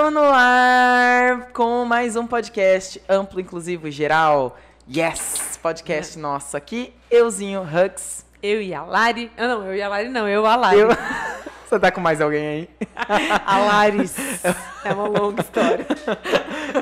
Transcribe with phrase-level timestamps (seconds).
[0.00, 4.56] Estamos no ar com mais um podcast amplo, inclusivo e geral.
[4.90, 5.58] Yes!
[5.62, 6.22] Podcast é.
[6.22, 6.94] nosso aqui.
[7.10, 8.24] Euzinho Hux.
[8.42, 9.30] Eu e a Lari.
[9.36, 10.78] Ah, não, eu e a Lari não, eu e a Lari.
[10.78, 10.88] Eu...
[11.68, 12.68] Você tá com mais alguém aí?
[13.44, 14.16] a Laris.
[14.86, 15.86] É uma longa história.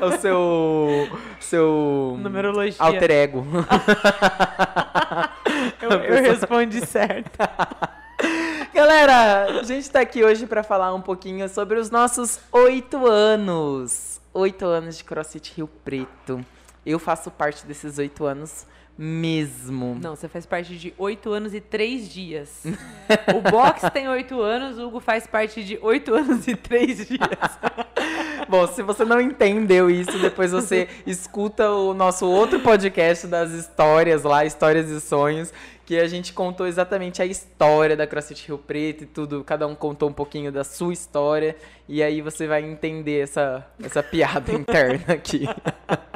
[0.00, 1.19] o seu.
[1.41, 2.16] Seu.
[2.21, 2.77] Numerologia.
[2.79, 3.45] Alter ego.
[5.82, 7.37] eu, eu respondi certo.
[8.78, 14.20] Galera, a gente está aqui hoje para falar um pouquinho sobre os nossos oito anos.
[14.32, 16.46] Oito anos de CrossFit Rio Preto.
[16.87, 19.98] Eu faço parte desses oito anos mesmo.
[20.01, 22.62] Não, você faz parte de oito anos e três dias.
[23.34, 27.18] o box tem oito anos, o Hugo faz parte de oito anos e três dias.
[28.48, 34.23] Bom, se você não entendeu isso, depois você escuta o nosso outro podcast das histórias
[34.23, 35.52] lá, Histórias e Sonhos,
[35.84, 39.45] que a gente contou exatamente a história da CrossFit Rio Preto e tudo.
[39.45, 41.57] Cada um contou um pouquinho da sua história.
[41.87, 45.46] E aí você vai entender essa, essa piada interna aqui.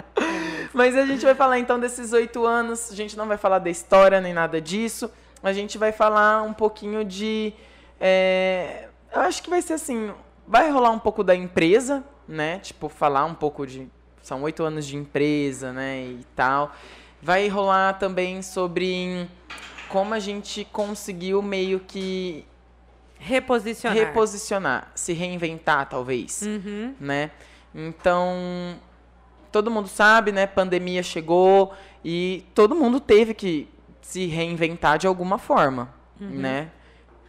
[0.72, 2.90] Mas a gente vai falar então desses oito anos.
[2.90, 5.10] A gente não vai falar da história nem nada disso.
[5.42, 7.52] A gente vai falar um pouquinho de.
[8.00, 10.12] É, eu acho que vai ser assim.
[10.46, 12.58] Vai rolar um pouco da empresa, né?
[12.58, 13.88] Tipo, falar um pouco de.
[14.22, 16.04] São oito anos de empresa, né?
[16.04, 16.72] E tal.
[17.20, 19.28] Vai rolar também sobre
[19.88, 22.44] como a gente conseguiu meio que
[23.18, 26.94] reposicionar, reposicionar, se reinventar talvez, uhum.
[26.98, 27.30] né?
[27.74, 28.80] Então
[29.52, 30.46] todo mundo sabe, né?
[30.46, 31.72] Pandemia chegou
[32.04, 33.68] e todo mundo teve que
[34.00, 36.30] se reinventar de alguma forma, uhum.
[36.30, 36.70] né?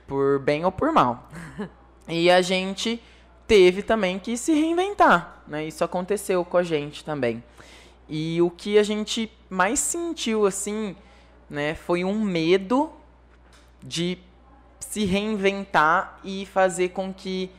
[0.07, 1.29] Por bem ou por mal.
[2.07, 3.01] e a gente
[3.53, 5.67] teve também que se reinventar, né?
[5.67, 7.43] Isso aconteceu com a gente também.
[8.09, 10.95] E o que a gente mais sentiu assim,
[11.47, 12.91] né, foi um medo
[13.79, 14.17] de
[14.79, 17.51] se reinventar e fazer com que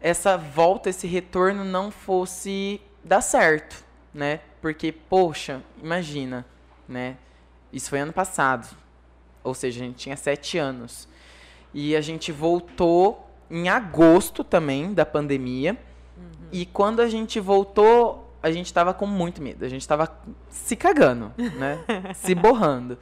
[0.00, 4.40] essa volta, esse retorno não fosse dar certo, né?
[4.60, 6.44] Porque, poxa, imagina,
[6.88, 7.16] né?
[7.72, 8.76] Isso foi ano passado.
[9.44, 11.06] Ou seja, a gente tinha sete anos.
[11.72, 15.76] E a gente voltou em agosto também da pandemia.
[16.16, 16.48] Uhum.
[16.52, 19.64] E quando a gente voltou, a gente estava com muito medo.
[19.64, 20.08] A gente estava
[20.48, 21.78] se cagando, né?
[22.14, 22.98] se borrando.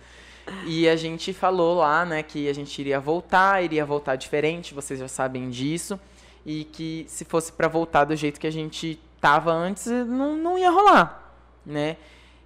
[0.65, 5.01] E a gente falou lá, né, que a gente iria voltar, iria voltar diferente, vocês
[5.01, 5.99] já sabem disso.
[6.45, 10.57] E que se fosse para voltar do jeito que a gente tava antes, não, não
[10.57, 11.97] ia rolar, né?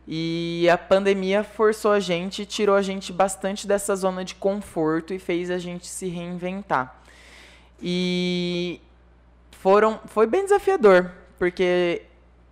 [0.09, 5.19] E a pandemia forçou a gente, tirou a gente bastante dessa zona de conforto e
[5.19, 7.00] fez a gente se reinventar.
[7.83, 8.81] E
[9.53, 12.03] foram, foi bem desafiador, porque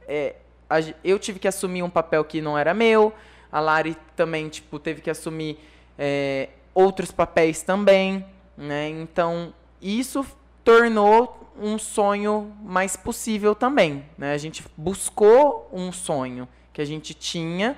[0.06, 0.37] é,
[0.69, 3.12] a, eu tive que assumir um papel que não era meu,
[3.50, 5.59] a Lari também tipo, teve que assumir
[5.99, 8.25] é, outros papéis também,
[8.56, 8.88] né?
[8.88, 10.25] Então, isso
[10.62, 14.05] tornou um sonho mais possível também.
[14.17, 14.33] Né?
[14.33, 17.77] A gente buscou um sonho que a gente tinha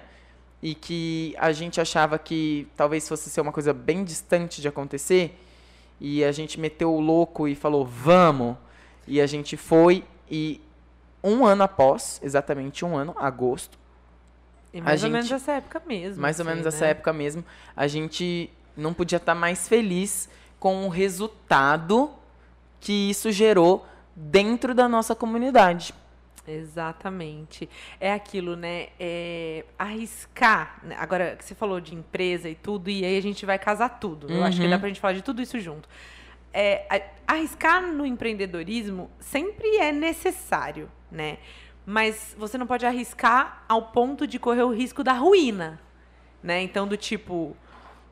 [0.63, 5.39] e que a gente achava que talvez fosse ser uma coisa bem distante de acontecer.
[6.01, 8.57] E a gente meteu o louco e falou, vamos!
[9.07, 10.61] E a gente foi e
[11.23, 13.79] um ano após, exatamente um ano, agosto.
[14.73, 16.23] E mais ou gente, menos essa época mesmo.
[16.23, 16.69] Mais ou assim, menos né?
[16.69, 17.45] essa época mesmo.
[17.77, 20.29] A gente não podia estar mais feliz
[20.59, 22.11] com o resultado
[22.81, 25.93] que isso gerou dentro da nossa comunidade.
[26.57, 27.69] Exatamente.
[27.99, 28.89] É aquilo, né?
[28.99, 30.81] É arriscar.
[30.83, 30.97] Né?
[30.99, 34.29] Agora, você falou de empresa e tudo, e aí a gente vai casar tudo.
[34.29, 34.37] Uhum.
[34.37, 34.81] Eu acho que dá uhum.
[34.81, 35.89] pra gente falar de tudo isso junto.
[36.53, 41.39] É, arriscar no empreendedorismo sempre é necessário, né?
[41.87, 45.81] Mas você não pode arriscar ao ponto de correr o risco da ruína,
[46.43, 46.63] né?
[46.63, 47.57] Então, do tipo,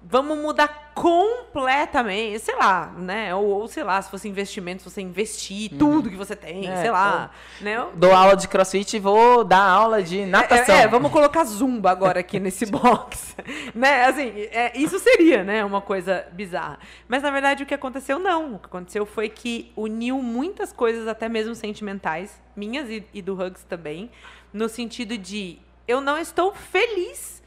[0.02, 3.34] vamos mudar completamente, sei lá, né?
[3.34, 5.78] Ou, ou, sei lá, se fosse investimento, se você investir uhum.
[5.78, 7.30] tudo que você tem, é, sei lá.
[7.60, 7.86] Né?
[7.94, 10.74] Dou aula de crossfit e vou dar aula de natação.
[10.74, 13.36] É, é, vamos colocar zumba agora aqui nesse box.
[13.74, 14.06] né?
[14.06, 16.78] Assim, é, isso seria, né, uma coisa bizarra.
[17.06, 18.54] Mas na verdade o que aconteceu não.
[18.54, 23.40] O que aconteceu foi que uniu muitas coisas, até mesmo sentimentais, minhas e, e do
[23.40, 24.10] Hugs também,
[24.52, 27.37] no sentido de eu não estou feliz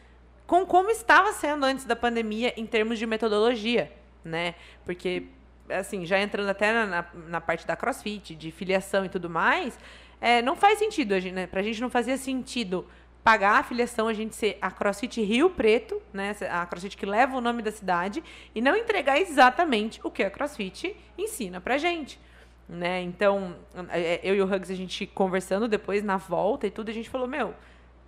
[0.52, 3.90] com como estava sendo antes da pandemia em termos de metodologia,
[4.22, 4.54] né?
[4.84, 5.24] Porque,
[5.70, 9.80] assim, já entrando até na, na parte da crossfit, de filiação e tudo mais,
[10.20, 11.48] é, não faz sentido, né?
[11.48, 12.86] Pra gente não fazia sentido
[13.24, 17.38] pagar a filiação, a gente ser a CrossFit Rio Preto, né, a CrossFit que leva
[17.38, 18.22] o nome da cidade,
[18.54, 22.20] e não entregar exatamente o que a CrossFit ensina pra gente.
[22.68, 23.02] Né?
[23.04, 23.56] Então,
[23.90, 27.10] é, eu e o Hugs, a gente conversando depois na volta e tudo, a gente
[27.10, 27.54] falou, meu,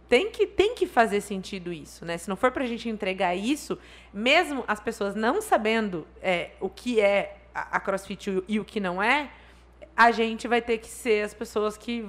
[0.10, 2.18] tem que, tem que fazer sentido isso, né?
[2.18, 3.78] Se não for para a gente entregar isso,
[4.14, 8.80] mesmo as pessoas não sabendo é, o que é a, a CrossFit e o que
[8.80, 9.30] não é,
[9.96, 12.06] a gente vai ter que ser as pessoas que,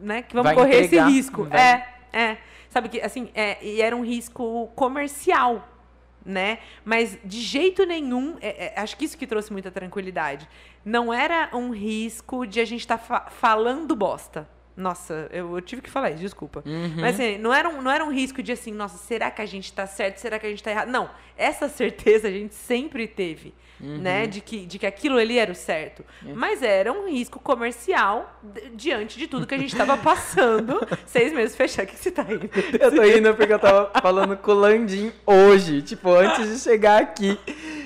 [0.00, 1.44] né, que vão vai correr entregar, esse risco.
[1.44, 1.60] Vai.
[1.60, 2.38] É, é.
[2.70, 5.66] Sabe que, assim, é, e era um risco comercial,
[6.24, 6.58] né?
[6.84, 10.48] Mas de jeito nenhum, é, é, acho que isso que trouxe muita tranquilidade.
[10.84, 14.48] Não era um risco de a gente estar tá fa falando bosta.
[14.76, 16.62] Nossa, eu, eu, tive que falar isso, desculpa.
[16.66, 16.96] Uhum.
[16.98, 19.46] Mas assim, não era, um, não era um risco de assim, nossa, será que a
[19.46, 20.18] gente tá certo?
[20.18, 20.90] Será que a gente tá errado?
[20.90, 23.96] Não, essa certeza a gente sempre teve, uhum.
[23.98, 24.26] né?
[24.26, 26.04] De que, de que aquilo ali era o certo.
[26.22, 26.34] Uhum.
[26.34, 28.38] Mas era um risco comercial
[28.74, 30.78] diante de tudo que a gente tava passando.
[31.06, 31.84] seis meses fechar.
[31.84, 32.50] O que você tá rindo?
[32.78, 37.00] Eu tô rindo porque eu tava falando com o Landim hoje, tipo, antes de chegar
[37.00, 37.38] aqui.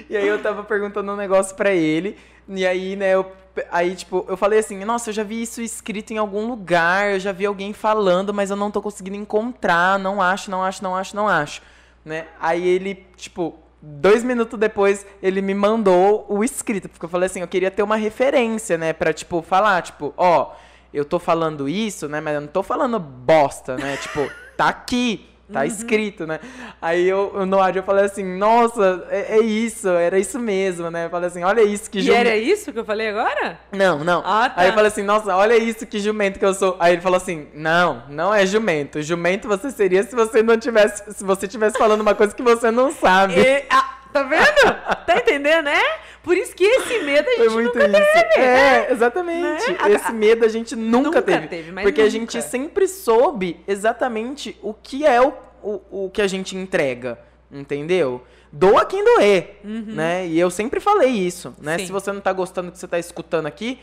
[0.08, 2.16] E aí eu tava perguntando um negócio para ele.
[2.50, 3.24] E aí, né, eu
[3.70, 7.20] Aí, tipo, eu falei assim, nossa, eu já vi isso escrito em algum lugar, eu
[7.20, 10.96] já vi alguém falando, mas eu não tô conseguindo encontrar, não acho, não acho, não
[10.96, 11.60] acho, não acho,
[12.04, 12.28] né?
[12.40, 17.40] Aí ele, tipo, dois minutos depois, ele me mandou o escrito, porque eu falei assim,
[17.40, 20.52] eu queria ter uma referência, né, pra, tipo, falar, tipo, ó,
[20.94, 25.28] eu tô falando isso, né, mas eu não tô falando bosta, né, tipo, tá aqui,
[25.52, 25.66] Tá uhum.
[25.66, 26.38] escrito, né?
[26.80, 31.06] Aí eu, no áudio eu falei assim, nossa, é, é, isso, era isso mesmo, né?
[31.06, 32.18] Eu falei assim, olha isso que jumento.
[32.18, 33.58] E era isso que eu falei agora?
[33.72, 34.22] Não, não.
[34.24, 34.60] Ah, tá.
[34.60, 36.76] Aí eu falei assim, nossa, olha isso que jumento que eu sou.
[36.78, 39.02] Aí ele falou assim, não, não é jumento.
[39.02, 42.70] Jumento você seria se você não tivesse, se você tivesse falando uma coisa que você
[42.70, 43.34] não sabe.
[43.40, 44.76] E, ah, tá vendo?
[45.04, 45.82] tá entendendo, né?
[46.22, 48.12] Por isso que esse medo a gente Foi muito nunca isso.
[48.12, 48.46] teve.
[48.46, 48.92] É, né?
[48.92, 49.72] exatamente.
[49.72, 49.92] Né?
[49.92, 51.48] Esse medo a gente nunca, nunca teve.
[51.48, 52.02] teve porque nunca.
[52.02, 55.32] a gente sempre soube exatamente o que é o,
[55.62, 57.18] o, o que a gente entrega.
[57.50, 58.22] Entendeu?
[58.52, 59.84] Doa quem doer, uhum.
[59.86, 60.26] né?
[60.26, 61.78] E eu sempre falei isso, né?
[61.78, 61.86] Sim.
[61.86, 63.80] Se você não tá gostando do que você tá escutando aqui,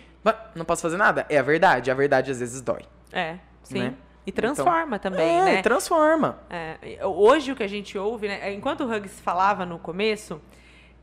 [0.56, 1.26] não posso fazer nada.
[1.30, 1.92] É a verdade.
[1.92, 2.84] A verdade às vezes dói.
[3.12, 3.80] É, sim.
[3.80, 3.94] Né?
[4.26, 5.62] E transforma então, também, é, né?
[5.62, 6.40] transforma.
[6.50, 8.54] É, hoje o que a gente ouve, né?
[8.54, 10.42] Enquanto o Hugs falava no começo,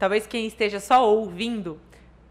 [0.04, 1.80] talvez quem esteja só ouvindo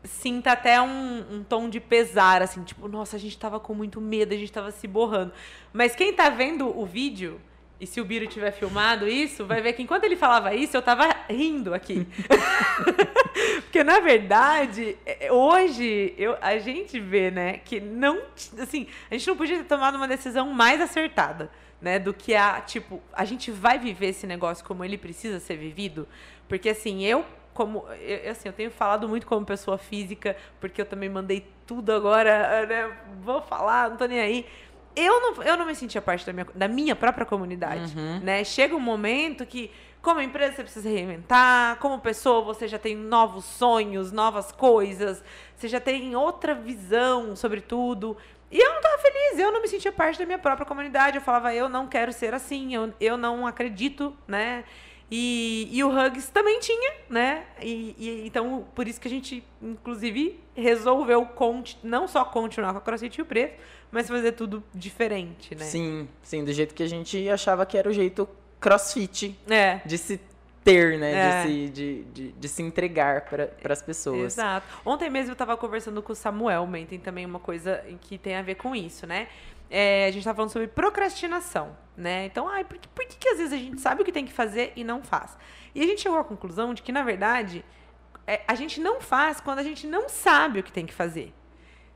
[0.04, 4.00] sinta até um, um, tom de pesar, assim, tipo, nossa, a gente tava com muito
[4.00, 5.34] medo, a gente tava se borrando.
[5.74, 7.42] Mas quem tá vendo o vídeo,
[7.80, 10.84] e se o Biro tiver filmado isso, vai ver que enquanto ele falava isso, eu
[10.84, 12.06] tava rindo aqui.
[13.66, 18.22] Porque, na verdade, é, hoje eu, a gente vê, né, que não.
[18.60, 21.50] Assim, a gente não podia ter tomado uma decisão mais acertada,
[21.82, 22.62] né, do que a.
[22.62, 26.08] Tipo, a gente vai viver esse negócio como ele precisa ser vivido.
[26.48, 30.86] Porque, assim, eu como eu, assim, eu tenho falado muito como pessoa física, porque eu
[30.86, 32.98] também mandei tudo agora, né?
[33.22, 34.46] Vou falar, não tô nem aí.
[34.96, 38.20] Eu não, eu não me sentia parte da minha, da minha própria comunidade, uhum.
[38.20, 38.44] né?
[38.44, 39.72] Chega um momento que,
[40.02, 45.24] como empresa, você precisa reinventar, como pessoa, você já tem novos sonhos, novas coisas,
[45.56, 48.16] você já tem outra visão sobre tudo.
[48.52, 51.18] E eu não estava feliz, eu não me sentia parte da minha própria comunidade.
[51.18, 54.64] Eu falava, eu não quero ser assim, eu, eu não acredito, né?
[55.16, 57.46] E, e o Hugs também tinha, né?
[57.62, 61.28] E, e, então, por isso que a gente, inclusive, resolveu
[61.84, 63.62] não só continuar com a CrossFit Rio Preto,
[63.92, 65.66] mas fazer tudo diferente, né?
[65.66, 68.28] Sim, sim, do jeito que a gente achava que era o jeito
[68.60, 69.82] CrossFit é.
[69.86, 70.20] de se
[70.64, 71.12] ter, né?
[71.12, 71.42] É.
[71.44, 74.34] De, se, de, de, de, se entregar para as pessoas.
[74.34, 74.66] Exato.
[74.84, 78.42] Ontem mesmo eu estava conversando com o Samuel, tem também uma coisa que tem a
[78.42, 79.28] ver com isso, né?
[79.76, 82.28] É, a gente está falando sobre procrastinação, né?
[82.28, 84.24] Então, ai, por, que, por que, que às vezes a gente sabe o que tem
[84.24, 85.36] que fazer e não faz?
[85.74, 87.66] E a gente chegou à conclusão de que, na verdade,
[88.28, 91.34] é, a gente não faz quando a gente não sabe o que tem que fazer.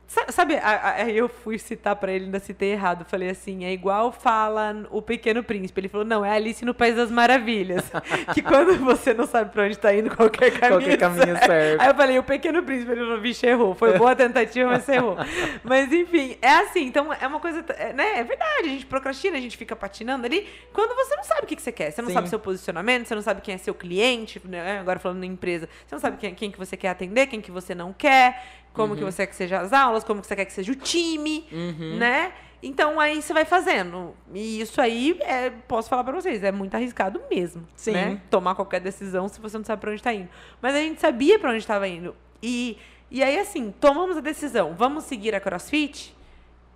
[0.08, 3.04] Sabe, aí eu fui citar para ele, ainda citei errado.
[3.04, 5.82] Falei assim: é igual fala o Pequeno Príncipe.
[5.82, 7.92] Ele falou: não, é Alice no País das Maravilhas.
[8.32, 10.80] que quando você não sabe para onde está indo, qualquer caminho.
[10.80, 11.46] Qualquer caminho serve.
[11.46, 11.82] serve.
[11.82, 12.90] Aí eu falei: o Pequeno Príncipe.
[12.90, 13.74] Ele falou: vixe, errou.
[13.74, 15.14] Foi boa tentativa, mas errou.
[15.62, 16.86] mas enfim, é assim.
[16.86, 17.62] Então é uma coisa.
[17.76, 18.20] É, né?
[18.20, 21.46] É verdade, a gente procrastina, a gente fica patinando ali quando você não sabe o
[21.46, 21.90] que, que você quer.
[21.90, 22.14] Você não Sim.
[22.14, 24.40] sabe seu posicionamento, você não sabe quem é seu cliente.
[24.42, 24.78] Né?
[24.78, 27.50] Agora falando em empresa, você não sabe quem, quem que você quer atender, quem que
[27.50, 28.42] você não quer
[28.78, 28.98] como uhum.
[29.00, 31.44] que você quer que seja as aulas, como que você quer que seja o time,
[31.50, 31.96] uhum.
[31.96, 32.32] né?
[32.62, 34.14] Então aí você vai fazendo.
[34.32, 37.66] E isso aí, é, posso falar para vocês, é muito arriscado mesmo.
[37.74, 37.92] Sim.
[37.92, 38.20] Né?
[38.30, 40.28] Tomar qualquer decisão se você não sabe para onde está indo.
[40.62, 42.14] Mas a gente sabia para onde estava indo.
[42.40, 42.78] E,
[43.10, 46.16] e aí, assim, tomamos a decisão, vamos seguir a CrossFit?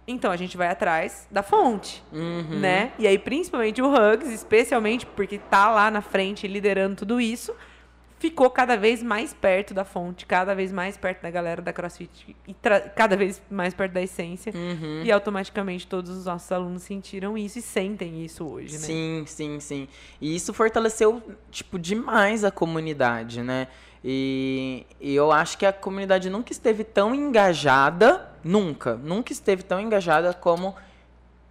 [0.04, 2.58] Então a gente vai atrás da fonte, uhum.
[2.58, 2.90] né?
[2.98, 7.54] E aí, principalmente o Hugs, especialmente porque tá lá na frente liderando tudo isso
[8.22, 12.36] ficou cada vez mais perto da fonte, cada vez mais perto da galera da CrossFit
[12.46, 12.54] e
[12.94, 14.52] cada vez mais perto da essência.
[14.54, 15.02] Uhum.
[15.02, 18.78] E automaticamente todos os nossos alunos sentiram isso e sentem isso hoje, né?
[18.78, 19.88] Sim, sim, sim.
[20.20, 23.66] E isso fortaleceu, tipo, demais a comunidade, né?
[24.04, 29.80] E, e eu acho que a comunidade nunca esteve tão engajada, nunca, nunca esteve tão
[29.80, 30.76] engajada como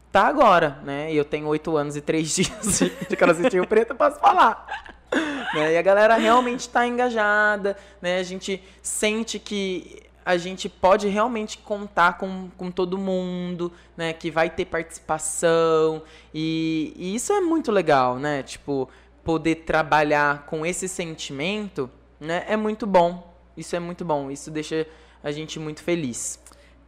[0.09, 1.11] tá agora, né?
[1.11, 4.21] E eu tenho oito anos e três dias de, de CrossFit Rio Preto, eu posso
[4.21, 5.00] falar.
[5.53, 5.73] né?
[5.73, 8.17] E a galera realmente está engajada, né?
[8.17, 14.13] A gente sente que a gente pode realmente contar com, com todo mundo, né?
[14.13, 16.03] Que vai ter participação.
[16.33, 18.43] E, e isso é muito legal, né?
[18.43, 18.89] Tipo,
[19.23, 21.89] poder trabalhar com esse sentimento,
[22.19, 22.45] né?
[22.47, 23.33] É muito bom.
[23.57, 24.31] Isso é muito bom.
[24.31, 24.87] Isso deixa
[25.23, 26.39] a gente muito feliz.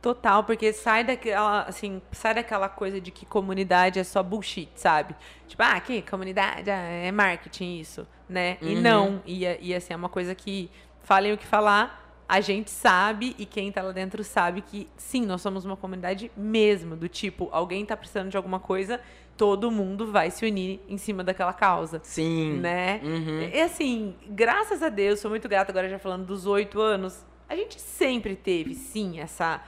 [0.03, 5.15] Total, porque sai daquela, assim, sai daquela coisa de que comunidade é só bullshit, sabe?
[5.47, 8.57] Tipo, ah, que comunidade ah, é marketing isso, né?
[8.61, 8.67] Uhum.
[8.67, 10.69] E não, e, e assim, é uma coisa que
[11.03, 15.25] falem o que falar, a gente sabe e quem tá lá dentro sabe que sim,
[15.25, 18.99] nós somos uma comunidade mesmo, do tipo, alguém tá precisando de alguma coisa,
[19.37, 22.01] todo mundo vai se unir em cima daquela causa.
[22.03, 22.59] Sim.
[22.59, 22.99] Né?
[23.01, 23.49] Uhum.
[23.53, 27.55] E assim, graças a Deus, sou muito grata agora já falando dos oito anos, a
[27.55, 29.61] gente sempre teve, sim, essa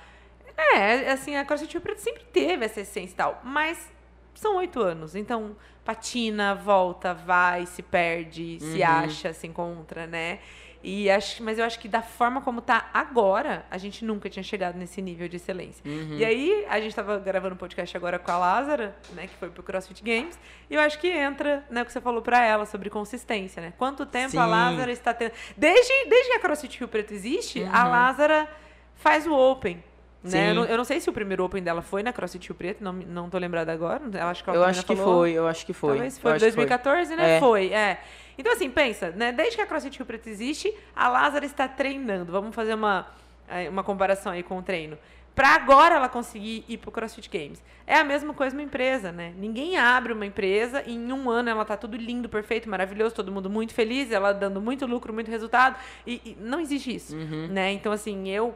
[0.58, 3.92] é, assim, a CrossFit Rio sempre teve essa essência e tal, mas
[4.34, 8.72] são oito anos, então patina, volta, vai, se perde, uhum.
[8.74, 10.40] se acha, se encontra, né?
[10.88, 14.44] E acho, mas eu acho que da forma como tá agora, a gente nunca tinha
[14.44, 15.84] chegado nesse nível de excelência.
[15.84, 16.18] Uhum.
[16.18, 19.50] E aí, a gente estava gravando um podcast agora com a Lázara, né, que foi
[19.50, 20.38] pro CrossFit Games,
[20.70, 23.74] e eu acho que entra, né, o que você falou para ela sobre consistência, né?
[23.80, 24.38] Quanto tempo Sim.
[24.38, 25.32] a Lázara está tendo.
[25.58, 27.70] Desde, desde que a CrossFit Rio Preto existe, uhum.
[27.74, 28.48] a Lázara
[28.94, 29.84] faz o Open.
[30.24, 30.52] Né?
[30.52, 32.84] Eu, não, eu, não, sei se o primeiro Open dela foi na CrossFit Rio Preto,
[32.84, 34.02] não, não tô lembrada agora.
[34.12, 35.92] Eu acho que, eu acho que foi, eu acho que foi.
[35.92, 37.16] Talvez foi 2014, foi.
[37.16, 37.36] né?
[37.36, 37.40] É.
[37.40, 38.02] Foi, é.
[38.38, 39.32] Então, assim, pensa, né?
[39.32, 42.32] Desde que a CrossFit Rio Preto existe, a Lázara está treinando.
[42.32, 43.08] Vamos fazer uma,
[43.48, 44.98] é, uma comparação aí com o treino.
[45.36, 47.62] Para agora ela conseguir ir pro CrossFit Games.
[47.86, 49.34] É a mesma coisa uma empresa, né?
[49.38, 53.32] Ninguém abre uma empresa e em um ano ela tá tudo lindo, perfeito, maravilhoso, todo
[53.32, 55.76] mundo muito feliz, ela dando muito lucro, muito resultado.
[56.08, 57.48] E, e não existe isso, uhum.
[57.48, 57.74] né?
[57.74, 58.56] Então, assim, eu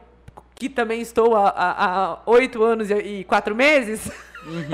[0.60, 4.12] que também estou há oito anos e quatro meses,
[4.44, 4.68] uhum.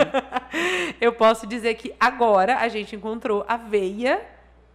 [1.00, 4.20] eu posso dizer que agora a gente encontrou a veia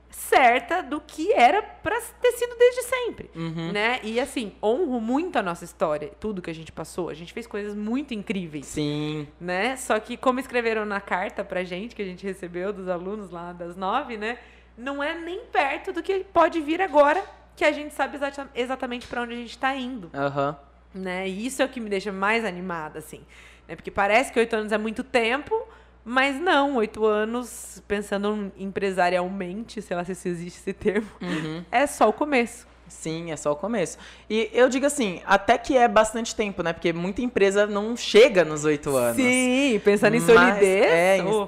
[0.09, 3.73] certa do que era para ter sido desde sempre, uhum.
[3.73, 3.99] né?
[4.03, 7.09] E assim, honro muito a nossa história, tudo que a gente passou.
[7.09, 8.67] A gente fez coisas muito incríveis.
[8.67, 9.27] Sim.
[9.39, 9.75] Né?
[9.75, 13.51] Só que como escreveram na carta pra gente que a gente recebeu dos alunos lá
[13.51, 14.37] das nove, né?
[14.77, 17.21] Não é nem perto do que pode vir agora,
[17.53, 18.17] que a gente sabe
[18.55, 20.09] exatamente para onde a gente está indo.
[20.13, 20.51] Aham.
[20.51, 21.27] Uhum né?
[21.27, 23.21] E isso é o que me deixa mais animada, assim.
[23.67, 23.75] Né?
[23.75, 25.67] Porque parece que oito anos é muito tempo,
[26.03, 31.63] mas não, oito anos, pensando empresarialmente, sei lá se existe esse termo, uhum.
[31.71, 32.67] é só o começo.
[32.87, 33.97] Sim, é só o começo.
[34.29, 36.73] E eu digo assim, até que é bastante tempo, né?
[36.73, 39.15] Porque muita empresa não chega nos oito anos.
[39.15, 40.85] Sim, pensando em solidez.
[40.85, 41.47] É, oh.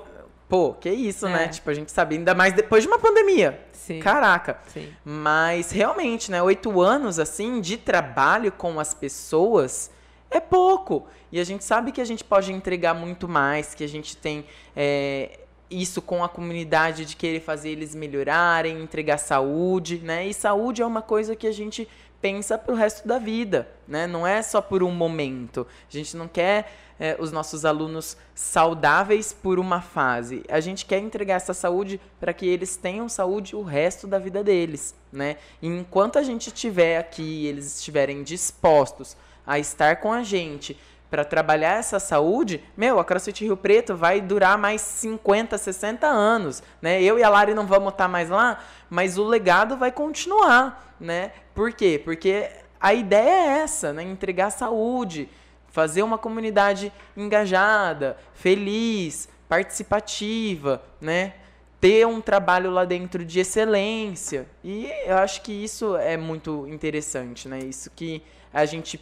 [0.54, 1.34] Pô, que isso, né?
[1.34, 1.38] é.
[1.38, 1.48] né?
[1.48, 3.60] Tipo, a gente sabe, ainda mais depois de uma pandemia.
[3.72, 4.00] Sim.
[4.00, 4.60] Caraca.
[4.68, 4.88] Sim.
[5.04, 6.44] Mas realmente, né?
[6.44, 9.90] Oito anos, assim, de trabalho com as pessoas
[10.30, 11.08] é pouco.
[11.32, 14.46] E a gente sabe que a gente pode entregar muito mais, que a gente tem
[14.76, 15.40] é,
[15.72, 20.28] isso com a comunidade de querer fazer eles melhorarem, entregar saúde, né?
[20.28, 21.90] E saúde é uma coisa que a gente
[22.22, 24.06] pensa para o resto da vida, né?
[24.06, 25.66] Não é só por um momento.
[25.90, 26.72] A gente não quer
[27.04, 30.42] é, os nossos alunos saudáveis por uma fase.
[30.48, 34.42] A gente quer entregar essa saúde para que eles tenham saúde o resto da vida
[34.42, 35.36] deles, né?
[35.62, 40.80] E enquanto a gente estiver aqui, eles estiverem dispostos a estar com a gente
[41.12, 46.64] para trabalhar essa saúde, meu, a CrossFit Rio Preto vai durar mais 50, 60 anos,
[46.82, 47.04] né?
[47.04, 51.34] Eu e a Lari não vamos estar mais lá, mas o legado vai continuar, né?
[51.54, 52.02] Por quê?
[52.02, 54.04] Porque a ideia é essa, né?
[54.04, 55.30] Entregar saúde,
[55.74, 61.34] fazer uma comunidade engajada, feliz, participativa, né?
[61.82, 64.48] Ter um trabalho lá dentro de excelência.
[64.64, 67.58] E eu acho que isso é muito interessante, né?
[67.58, 68.22] Isso que
[68.54, 69.02] a gente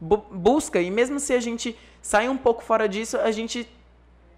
[0.00, 3.68] bu busca, e mesmo se a gente sai um pouco fora disso, a gente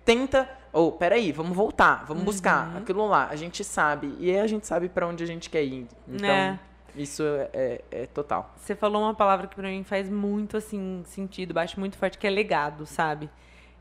[0.04, 0.50] tenta.
[0.72, 2.26] Ou, oh, peraí, vamos voltar, vamos uhum.
[2.26, 3.28] buscar aquilo lá.
[3.30, 4.16] A gente sabe.
[4.18, 5.86] E aí a gente sabe para onde a gente quer ir.
[6.08, 6.58] Então, é.
[6.96, 8.54] Isso é, é, é, total.
[8.56, 12.26] Você falou uma palavra que para mim faz muito assim sentido, baixo muito forte, que
[12.26, 13.30] é legado, sabe?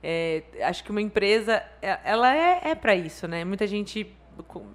[0.03, 3.43] É, acho que uma empresa, é, ela é, é para isso, né?
[3.43, 4.15] Muita gente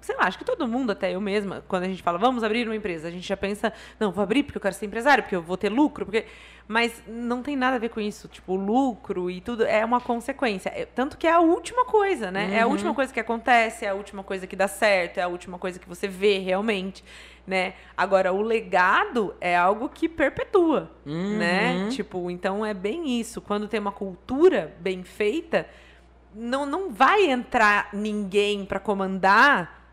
[0.01, 2.67] sei lá, acho que todo mundo, até eu mesma, quando a gente fala, vamos abrir
[2.67, 5.35] uma empresa, a gente já pensa, não, vou abrir porque eu quero ser empresário, porque
[5.35, 6.25] eu vou ter lucro, porque.
[6.65, 8.29] Mas não tem nada a ver com isso.
[8.29, 10.69] Tipo, o lucro e tudo é uma consequência.
[10.69, 12.45] É, tanto que é a última coisa, né?
[12.45, 12.53] Uhum.
[12.53, 12.95] É a última uhum.
[12.95, 15.89] coisa que acontece, é a última coisa que dá certo, é a última coisa que
[15.89, 17.03] você vê realmente,
[17.45, 17.73] né?
[17.97, 21.37] Agora, o legado é algo que perpetua, uhum.
[21.37, 21.89] né?
[21.89, 23.41] Tipo, então é bem isso.
[23.41, 25.67] Quando tem uma cultura bem feita
[26.35, 29.83] não, não vai entrar ninguém para comandar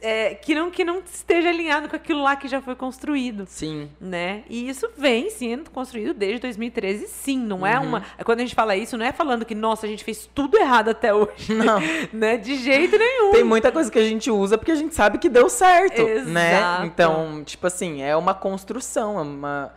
[0.00, 3.44] é, que, não, que não esteja alinhado com aquilo lá que já foi construído.
[3.46, 3.88] Sim.
[4.00, 4.42] Né?
[4.48, 7.38] E isso vem sendo construído desde 2013, sim.
[7.38, 7.84] Não é uhum.
[7.84, 8.04] é uma.
[8.24, 10.88] Quando a gente fala isso, não é falando que, nossa, a gente fez tudo errado
[10.90, 11.54] até hoje.
[11.54, 11.80] Não.
[12.12, 12.36] né?
[12.36, 13.32] De jeito nenhum.
[13.32, 16.02] Tem muita coisa que a gente usa porque a gente sabe que deu certo.
[16.02, 16.56] Né?
[16.56, 16.80] Exato.
[16.82, 16.86] Né?
[16.86, 19.72] Então, tipo assim, é uma construção, é uma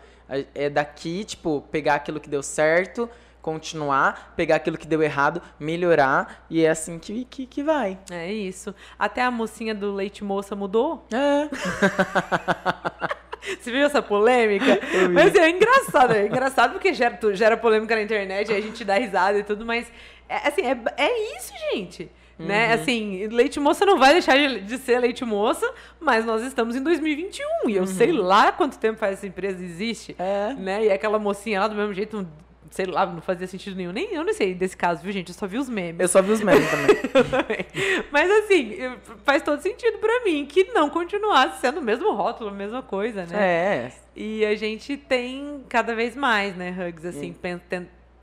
[0.54, 3.10] É daqui, tipo, pegar aquilo que deu certo,
[3.42, 7.98] continuar, pegar aquilo que deu errado, melhorar, e é assim que, que, que vai.
[8.12, 8.74] É isso.
[8.98, 11.06] Até a mocinha do leite moça mudou?
[11.12, 11.50] É.
[13.60, 14.80] Você viu essa polêmica?
[15.12, 18.96] Mas é engraçado, é engraçado porque gera, gera polêmica na internet, aí a gente dá
[18.96, 19.92] risada e tudo, mas
[20.30, 22.04] é, assim, é, é isso, gente.
[22.04, 22.10] Né?
[22.40, 22.48] Uhum.
[22.48, 22.74] Né?
[22.74, 25.70] Assim, leite moça não vai deixar de, de, ser leite moça,
[26.00, 27.88] mas nós estamos em 2021 e eu uhum.
[27.88, 30.54] sei lá quanto tempo faz essa empresa existe, é.
[30.54, 30.86] né?
[30.86, 32.28] E aquela mocinha lá do mesmo jeito
[32.72, 33.92] sei lá, não fazia sentido nenhum.
[33.92, 35.28] Nem eu não sei desse caso, viu, gente?
[35.28, 36.00] Eu só vi os memes.
[36.00, 36.96] Eu só vi os memes também.
[37.24, 37.66] também.
[38.10, 38.78] Mas assim,
[39.24, 43.26] faz todo sentido para mim que não continuasse sendo o mesmo rótulo, a mesma coisa,
[43.26, 43.36] né?
[43.38, 43.92] É.
[44.16, 47.34] E a gente tem cada vez mais, né, Hugs, assim,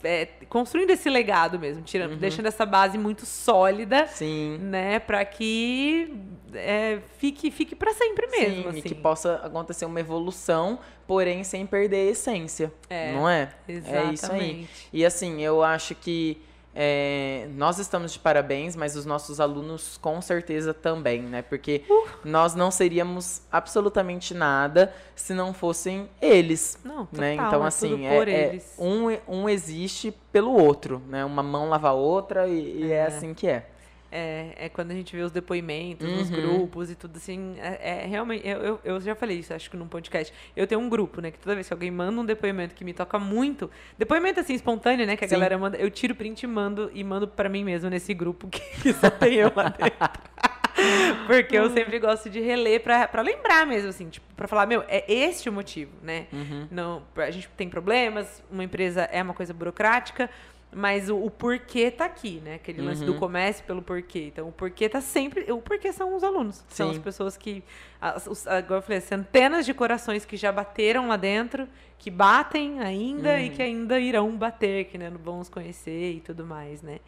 [0.03, 2.19] é, construindo esse legado mesmo, tirando, uhum.
[2.19, 4.59] deixando essa base muito sólida, Sim.
[4.59, 6.15] né, para que
[6.55, 8.79] é, fique fique para sempre mesmo, Sim, assim.
[8.79, 13.51] e que possa acontecer uma evolução, porém sem perder a essência, é, não é?
[13.69, 14.09] Exatamente.
[14.09, 14.69] É isso aí.
[14.93, 16.41] E assim, eu acho que
[16.81, 21.43] é, nós estamos de parabéns, mas os nossos alunos com certeza também, né?
[21.43, 22.07] Porque uh.
[22.25, 26.79] nós não seríamos absolutamente nada se não fossem eles.
[26.85, 27.35] Não, total, né?
[27.35, 31.25] Então, é assim, é, é, um, um existe pelo outro, né?
[31.25, 32.95] Uma mão lava a outra e, e é.
[32.95, 33.67] é assim que é.
[34.11, 36.21] É, é quando a gente vê os depoimentos, uhum.
[36.21, 37.57] os grupos e tudo assim.
[37.59, 38.47] É, é realmente.
[38.47, 40.33] Eu, eu, eu, já falei isso, acho que num podcast.
[40.57, 41.31] Eu tenho um grupo, né?
[41.31, 43.71] Que toda vez que alguém manda um depoimento que me toca muito.
[43.97, 45.17] Depoimento assim, espontâneo, né?
[45.17, 45.35] Que a Sim.
[45.35, 45.77] galera manda.
[45.77, 49.11] Eu tiro print e mando e mando para mim mesmo nesse grupo que, que só
[49.11, 50.39] tem eu lá dentro.
[51.27, 55.05] Porque eu sempre gosto de reler para lembrar mesmo, assim, tipo, pra falar, meu, é
[55.13, 56.27] este o motivo, né?
[56.33, 56.69] Uhum.
[56.71, 60.31] Não, a gente tem problemas, uma empresa é uma coisa burocrática,
[60.71, 62.57] mas o, o, porquê tá aqui, né?
[62.57, 63.19] Aquele lance do uhum.
[63.19, 64.27] comece pelo porquê.
[64.27, 65.51] Então, o porquê tá sempre.
[65.51, 66.63] O porquê são os alunos.
[66.69, 67.65] São as pessoas que.
[68.01, 71.67] As, os, agora eu falei, centenas de corações que já bateram lá dentro,
[71.99, 73.39] que batem ainda uhum.
[73.39, 77.01] e que ainda irão bater, que né, vão os conhecer e tudo mais, né?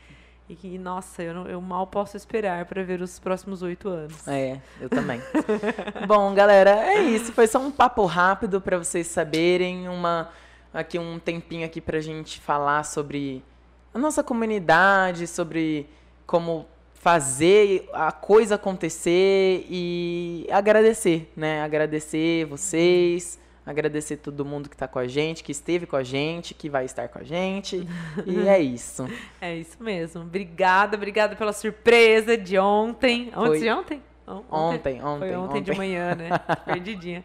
[0.49, 4.27] E que, nossa, eu, não, eu mal posso esperar para ver os próximos oito anos.
[4.27, 5.21] É, eu também.
[6.09, 7.31] Bom, galera, é isso.
[7.33, 9.89] Foi só um papo rápido para vocês saberem.
[9.89, 10.31] Uma
[10.73, 13.45] aqui um tempinho aqui pra gente falar sobre
[13.93, 15.89] a nossa comunidade, sobre
[16.27, 21.63] como fazer a coisa acontecer e agradecer, né?
[21.63, 26.53] Agradecer vocês, agradecer todo mundo que está com a gente, que esteve com a gente,
[26.53, 27.87] que vai estar com a gente.
[28.27, 29.09] e é isso.
[29.41, 30.23] É isso mesmo.
[30.23, 33.33] Obrigada, obrigada pela surpresa de ontem.
[33.35, 34.03] Ontem de ontem?
[34.51, 35.19] Ontem, ontem.
[35.19, 35.63] Foi ontem, ontem.
[35.63, 36.29] de manhã, né?
[36.65, 37.25] Perdidinha.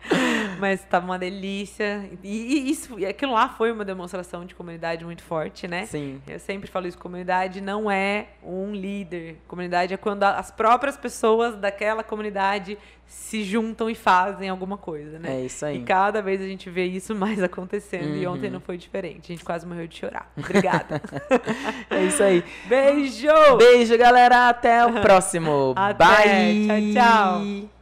[0.60, 2.10] Mas estava uma delícia.
[2.24, 5.86] E, e, isso, aquilo lá foi uma demonstração de comunidade muito forte, né?
[5.86, 6.22] Sim.
[6.28, 9.38] Eu sempre falo isso: comunidade não é um líder.
[9.48, 15.42] Comunidade é quando as próprias pessoas daquela comunidade se juntam e fazem alguma coisa, né?
[15.42, 15.78] É isso aí.
[15.78, 18.10] E cada vez a gente vê isso mais acontecendo.
[18.10, 18.16] Uhum.
[18.16, 19.32] E ontem não foi diferente.
[19.32, 20.32] A gente quase morreu de chorar.
[20.38, 21.02] Obrigada.
[21.90, 22.44] é isso aí.
[22.68, 23.58] Beijo!
[23.58, 24.50] Beijo, galera.
[24.50, 25.74] Até o próximo.
[25.76, 25.94] Até.
[25.94, 26.94] Bye.
[26.94, 27.75] Tchau, tchau.